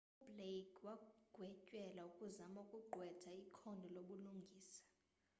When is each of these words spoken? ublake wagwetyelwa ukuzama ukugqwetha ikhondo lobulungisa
ublake 0.25 0.79
wagwetyelwa 0.87 2.01
ukuzama 2.09 2.59
ukugqwetha 2.65 3.29
ikhondo 3.43 3.85
lobulungisa 3.95 4.81